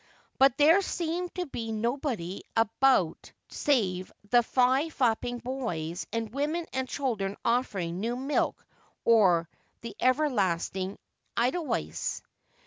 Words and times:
But 0.39 0.57
there 0.57 0.81
seemed 0.81 1.35
to 1.35 1.45
be 1.45 1.71
nobody 1.71 2.41
about 2.57 3.31
save 3.49 4.11
the 4.31 4.41
fly 4.41 4.89
flapping 4.89 5.37
boys, 5.37 6.07
and 6.11 6.33
women 6.33 6.65
and 6.73 6.89
children 6.89 7.37
offering 7.45 7.99
new 7.99 8.15
milk 8.15 8.65
or 9.05 9.47
the 9.81 9.95
everlasting 9.99 10.97
edelweiss. 11.37 12.23